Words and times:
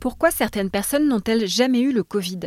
Pourquoi 0.00 0.30
certaines 0.30 0.70
personnes 0.70 1.08
n'ont-elles 1.08 1.46
jamais 1.46 1.80
eu 1.80 1.92
le 1.92 2.02
Covid? 2.02 2.40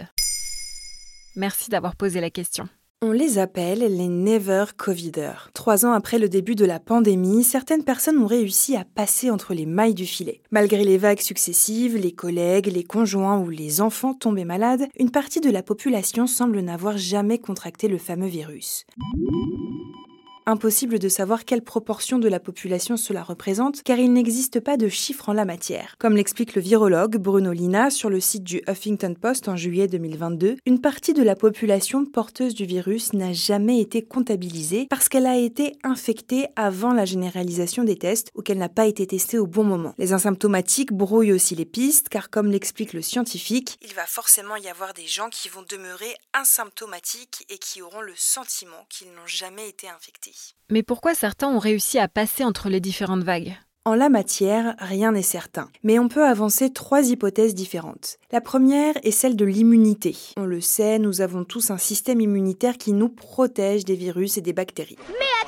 Merci 1.36 1.70
d'avoir 1.70 1.96
posé 1.96 2.20
la 2.20 2.32
question. 2.32 2.68
On 3.04 3.12
les 3.12 3.38
appelle 3.38 3.82
les 3.96 4.08
Never 4.08 4.66
Coviders. 4.76 5.52
Trois 5.54 5.86
ans 5.86 5.92
après 5.92 6.18
le 6.18 6.30
début 6.30 6.56
de 6.56 6.66
la 6.66 6.80
pandémie, 6.80 7.44
certaines 7.44 7.84
personnes 7.84 8.18
ont 8.18 8.26
réussi 8.26 8.76
à 8.76 8.86
passer 8.86 9.30
entre 9.30 9.54
les 9.54 9.68
mailles 9.68 9.94
du 9.94 10.08
filet. 10.08 10.42
Malgré 10.50 10.84
les 10.84 10.98
vagues 10.98 11.20
successives, 11.20 11.96
les 11.96 12.14
collègues, 12.14 12.72
les 12.74 12.84
conjoints 12.84 13.38
ou 13.38 13.50
les 13.50 13.82
enfants 13.82 14.16
tombés 14.16 14.46
malades, 14.46 14.88
une 14.98 15.12
partie 15.12 15.42
de 15.42 15.52
la 15.52 15.62
population 15.62 16.26
semble 16.26 16.60
n'avoir 16.60 16.98
jamais 16.98 17.38
contracté 17.38 17.88
le 17.88 18.00
fameux 18.00 18.26
virus. 18.26 18.88
Impossible 20.46 21.00
de 21.00 21.08
savoir 21.08 21.46
quelle 21.46 21.62
proportion 21.62 22.20
de 22.20 22.28
la 22.28 22.42
population 22.42 22.98
cela 22.98 23.24
représente, 23.24 23.82
car 23.82 23.98
il 23.98 24.12
n'existe 24.12 24.60
pas 24.60 24.76
de 24.76 24.90
chiffres 24.90 25.30
en 25.30 25.34
la 25.34 25.46
matière. 25.46 25.96
Comme 26.00 26.18
l'explique 26.18 26.54
le 26.56 26.62
virologue 26.62 27.16
Bruno 27.16 27.54
Lina 27.54 27.90
sur 27.90 28.10
le 28.10 28.20
site 28.20 28.44
du 28.44 28.62
Huffington 28.68 29.14
Post 29.14 29.48
en 29.48 29.56
juillet 29.56 29.88
2022, 29.88 30.58
une 30.66 30.82
partie 30.82 31.14
de 31.14 31.24
la 31.24 31.38
population 31.38 32.04
porteuse 32.06 32.56
du 32.56 32.66
virus 32.66 33.14
n'a 33.14 33.32
jamais 33.32 33.80
été 33.80 34.04
comptabilisée 34.04 34.88
parce 34.90 35.08
qu'elle 35.08 35.28
a 35.28 35.38
été 35.38 35.78
infectée 35.84 36.48
avant 36.58 36.92
la 36.92 37.06
généralisation 37.06 37.86
des 37.86 37.96
tests 37.96 38.30
ou 38.36 38.42
qu'elle 38.42 38.58
n'a 38.58 38.68
pas 38.68 38.86
été 38.86 39.08
testée 39.08 39.38
au 39.38 39.48
bon 39.48 39.64
moment. 39.64 39.94
Les 39.98 40.12
asymptomatiques 40.12 40.92
brouillent 40.92 41.32
aussi 41.32 41.56
les 41.56 41.64
pistes, 41.64 42.10
car 42.10 42.30
comme 42.30 42.52
l'explique 42.52 42.92
le 42.92 43.02
scientifique, 43.02 43.78
il 43.82 43.94
va 43.94 44.06
forcément 44.06 44.58
y 44.58 44.68
avoir 44.68 44.94
des 44.94 45.08
gens 45.08 45.30
qui 45.30 45.48
vont 45.48 45.64
demeurer 45.70 46.14
asymptomatiques 46.34 47.46
et 47.50 47.58
qui 47.58 47.82
auront 47.82 48.02
le 48.02 48.14
sentiment 48.18 48.86
qu'ils 48.90 49.08
n'ont 49.08 49.26
jamais 49.26 49.70
été 49.70 49.88
infectés. 49.88 50.33
Mais 50.70 50.84
pourquoi 50.84 51.14
certains 51.14 51.50
ont 51.50 51.60
réussi 51.60 52.00
à 52.00 52.08
passer 52.08 52.44
entre 52.44 52.70
les 52.70 52.80
différentes 52.80 53.24
vagues? 53.24 53.56
En 53.86 53.96
la 53.96 54.08
matière, 54.08 54.76
rien 54.80 55.12
n'est 55.12 55.22
certain, 55.22 55.68
mais 55.84 56.00
on 56.00 56.08
peut 56.08 56.26
avancer 56.26 56.72
trois 56.72 57.10
hypothèses 57.10 57.54
différentes. 57.54 58.18
La 58.32 58.40
première 58.40 58.96
est 59.04 59.12
celle 59.12 59.36
de 59.36 59.44
l'immunité. 59.44 60.16
On 60.38 60.46
le 60.46 60.62
sait, 60.62 61.00
nous 61.00 61.20
avons 61.20 61.44
tous 61.44 61.70
un 61.70 61.78
système 61.78 62.22
immunitaire 62.22 62.78
qui 62.78 62.94
nous 62.94 63.10
protège 63.10 63.84
des 63.84 63.96
virus 63.96 64.38
et 64.38 64.42
des 64.42 64.54
bactéries. 64.54 64.98
Mais 65.10 65.43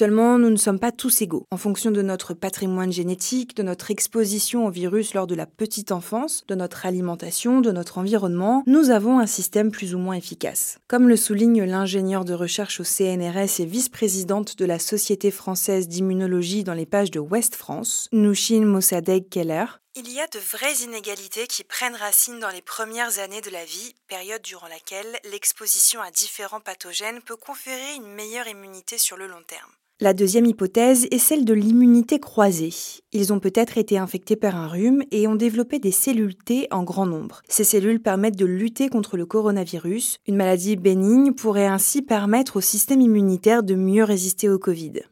Seulement, 0.00 0.38
nous 0.38 0.48
ne 0.48 0.56
sommes 0.56 0.78
pas 0.78 0.92
tous 0.92 1.20
égaux. 1.20 1.44
En 1.50 1.58
fonction 1.58 1.90
de 1.90 2.00
notre 2.00 2.32
patrimoine 2.32 2.90
génétique, 2.90 3.54
de 3.54 3.62
notre 3.62 3.90
exposition 3.90 4.64
au 4.66 4.70
virus 4.70 5.12
lors 5.12 5.26
de 5.26 5.34
la 5.34 5.44
petite 5.46 5.92
enfance, 5.92 6.44
de 6.48 6.54
notre 6.54 6.86
alimentation, 6.86 7.60
de 7.60 7.70
notre 7.70 7.98
environnement, 7.98 8.62
nous 8.66 8.90
avons 8.90 9.18
un 9.18 9.26
système 9.26 9.70
plus 9.70 9.94
ou 9.94 9.98
moins 9.98 10.14
efficace. 10.14 10.78
Comme 10.88 11.08
le 11.08 11.16
souligne 11.16 11.64
l'ingénieur 11.64 12.24
de 12.24 12.32
recherche 12.32 12.80
au 12.80 12.84
CNRS 12.84 13.60
et 13.60 13.66
vice-présidente 13.66 14.56
de 14.58 14.64
la 14.64 14.78
Société 14.78 15.30
française 15.30 15.86
d'immunologie 15.86 16.64
dans 16.64 16.72
les 16.72 16.86
pages 16.86 17.10
de 17.10 17.20
West 17.20 17.54
France, 17.54 18.08
Nushin 18.12 18.64
Mossadegh 18.64 19.28
Keller, 19.28 19.66
il 19.96 20.08
y 20.12 20.20
a 20.20 20.26
de 20.28 20.38
vraies 20.38 20.84
inégalités 20.84 21.46
qui 21.48 21.64
prennent 21.64 21.96
racine 21.96 22.38
dans 22.38 22.50
les 22.50 22.62
premières 22.62 23.18
années 23.18 23.40
de 23.40 23.50
la 23.50 23.64
vie, 23.64 23.94
période 24.08 24.42
durant 24.42 24.68
laquelle 24.68 25.18
l'exposition 25.32 26.00
à 26.00 26.10
différents 26.12 26.60
pathogènes 26.60 27.20
peut 27.22 27.36
conférer 27.36 27.96
une 27.96 28.14
meilleure 28.14 28.46
immunité 28.46 28.98
sur 28.98 29.16
le 29.16 29.26
long 29.26 29.42
terme. 29.46 29.70
La 29.98 30.14
deuxième 30.14 30.46
hypothèse 30.46 31.06
est 31.10 31.18
celle 31.18 31.44
de 31.44 31.52
l'immunité 31.52 32.20
croisée. 32.20 32.72
Ils 33.12 33.32
ont 33.32 33.40
peut-être 33.40 33.76
été 33.76 33.98
infectés 33.98 34.36
par 34.36 34.56
un 34.56 34.68
rhume 34.68 35.02
et 35.10 35.26
ont 35.26 35.34
développé 35.34 35.78
des 35.78 35.92
cellules 35.92 36.36
T 36.36 36.68
en 36.70 36.84
grand 36.84 37.04
nombre. 37.04 37.42
Ces 37.48 37.64
cellules 37.64 38.00
permettent 38.00 38.38
de 38.38 38.46
lutter 38.46 38.88
contre 38.88 39.16
le 39.16 39.26
coronavirus. 39.26 40.18
Une 40.26 40.36
maladie 40.36 40.76
bénigne 40.76 41.32
pourrait 41.32 41.66
ainsi 41.66 42.00
permettre 42.00 42.56
au 42.56 42.60
système 42.62 43.00
immunitaire 43.00 43.62
de 43.62 43.74
mieux 43.74 44.04
résister 44.04 44.48
au 44.48 44.58
Covid. 44.58 45.02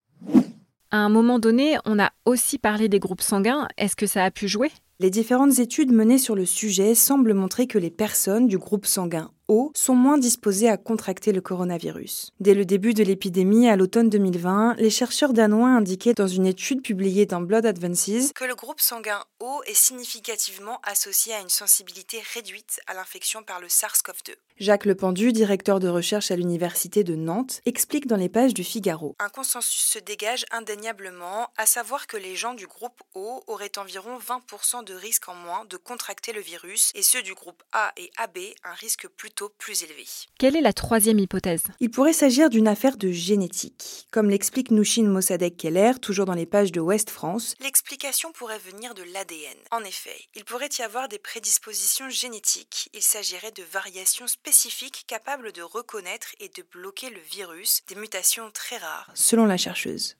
À 0.91 0.99
un 0.99 1.11
moment 1.11 1.39
donné, 1.39 1.77
on 1.85 1.99
a 1.99 2.11
aussi 2.25 2.57
parlé 2.57 2.89
des 2.89 2.99
groupes 2.99 3.21
sanguins. 3.21 3.69
Est-ce 3.77 3.95
que 3.95 4.07
ça 4.07 4.25
a 4.25 4.31
pu 4.31 4.49
jouer? 4.49 4.71
Les 5.01 5.11
différentes 5.11 5.59
études 5.59 5.93
menées 5.93 6.17
sur 6.17 6.35
le 6.35 6.47
sujet 6.47 6.95
semblent 6.95 7.35
montrer 7.35 7.67
que 7.67 7.79
les 7.79 7.91
personnes 7.91 8.49
du 8.49 8.57
groupe 8.57 8.87
sanguin 8.87 9.31
sont 9.75 9.95
moins 9.95 10.19
disposés 10.19 10.69
à 10.69 10.77
contracter 10.77 11.33
le 11.33 11.41
coronavirus. 11.41 12.33
Dès 12.41 12.55
le 12.55 12.65
début 12.65 12.95
de 12.95 13.03
l'épidémie 13.03 13.69
à 13.69 13.77
l'automne 13.77 14.11
2020, 14.11 14.75
les 14.79 14.91
chercheurs 14.91 15.33
danois 15.33 15.69
indiquaient 15.69 16.15
dans 16.15 16.27
une 16.27 16.47
étude 16.47 16.83
publiée 16.83 17.27
dans 17.27 17.41
Blood 17.41 17.65
Advances 17.65 18.33
que 18.35 18.45
le 18.45 18.55
groupe 18.55 18.81
sanguin 18.81 19.23
O 19.41 19.63
est 19.67 19.75
significativement 19.75 20.81
associé 20.83 21.33
à 21.35 21.41
une 21.41 21.49
sensibilité 21.49 22.21
réduite 22.35 22.81
à 22.87 22.95
l'infection 22.95 23.43
par 23.43 23.61
le 23.61 23.69
SARS-CoV-2. 23.69 24.35
Jacques 24.59 24.85
Lependu, 24.85 25.33
directeur 25.33 25.79
de 25.79 25.89
recherche 25.89 26.31
à 26.31 26.37
l'université 26.37 27.05
de 27.05 27.15
Nantes, 27.15 27.61
explique 27.65 28.07
dans 28.07 28.17
les 28.17 28.29
pages 28.29 28.55
du 28.55 28.65
Figaro. 28.65 29.15
Un 29.21 29.29
consensus 29.29 29.81
se 29.81 29.99
dégage 29.99 30.45
indéniablement, 30.51 31.49
à 31.57 31.67
savoir 31.67 32.07
que 32.07 32.17
les 32.17 32.35
gens 32.35 32.55
du 32.55 32.67
groupe 32.67 33.01
O 33.15 33.43
auraient 33.47 33.79
environ 33.79 34.19
20% 34.19 34.85
de 34.85 34.95
risque 34.95 35.29
en 35.29 35.35
moins 35.35 35.65
de 35.67 35.77
contracter 35.77 36.33
le 36.33 36.41
virus 36.41 36.91
et 36.95 37.03
ceux 37.03 37.23
du 37.23 37.35
groupe 37.35 37.63
A 37.73 37.93
et 37.97 38.11
AB 38.17 38.39
un 38.65 38.75
risque 38.75 39.07
plutôt 39.07 39.38
plus 39.47 39.85
élevé. 39.85 40.05
Quelle 40.39 40.57
est 40.57 40.61
la 40.61 40.73
troisième 40.73 41.19
hypothèse? 41.19 41.63
Il 41.81 41.91
pourrait 41.91 42.13
s'agir 42.13 42.51
d'une 42.51 42.67
affaire 42.67 42.97
de 42.97 43.13
génétique. 43.13 44.07
Comme 44.11 44.31
l'explique 44.31 44.71
Nushin 44.71 45.05
Mossadegh 45.05 45.57
Keller, 45.57 45.93
toujours 46.03 46.27
dans 46.27 46.35
les 46.35 46.47
pages 46.47 46.73
de 46.73 46.81
Ouest 46.81 47.11
France, 47.11 47.55
l'explication 47.61 48.33
pourrait 48.33 48.59
venir 48.59 48.95
de 48.95 49.03
l'ADN. 49.13 49.57
En 49.71 49.85
effet, 49.85 50.19
il 50.35 50.45
pourrait 50.45 50.69
y 50.79 50.83
avoir 50.83 51.09
des 51.09 51.19
prédispositions 51.19 52.11
génétiques. 52.11 52.91
Il 52.95 53.03
s'agirait 53.03 53.53
de 53.53 53.63
variations 53.73 54.27
spécifiques 54.27 55.05
capables 55.07 55.53
de 55.53 55.63
reconnaître 55.63 56.35
et 56.41 56.49
de 56.49 56.65
bloquer 56.73 57.11
le 57.11 57.21
virus, 57.21 57.83
des 57.87 57.95
mutations 57.95 58.51
très 58.53 58.79
rares, 58.79 59.11
selon 59.15 59.47
la 59.47 59.57
chercheuse. 59.57 60.17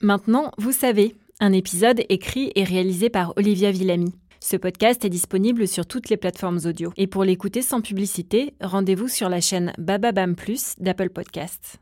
Maintenant, 0.00 0.52
vous 0.58 0.72
savez, 0.72 1.16
un 1.40 1.52
épisode 1.52 2.04
écrit 2.08 2.52
et 2.54 2.64
réalisé 2.64 3.10
par 3.10 3.32
Olivia 3.36 3.70
Villamy. 3.70 4.12
Ce 4.46 4.58
podcast 4.58 5.02
est 5.06 5.08
disponible 5.08 5.66
sur 5.66 5.86
toutes 5.86 6.10
les 6.10 6.18
plateformes 6.18 6.60
audio. 6.66 6.92
Et 6.98 7.06
pour 7.06 7.24
l'écouter 7.24 7.62
sans 7.62 7.80
publicité, 7.80 8.52
rendez-vous 8.60 9.08
sur 9.08 9.30
la 9.30 9.40
chaîne 9.40 9.72
Bababam 9.78 10.36
Plus 10.36 10.74
d'Apple 10.78 11.08
Podcasts. 11.08 11.78